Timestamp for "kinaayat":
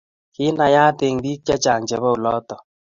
0.35-0.99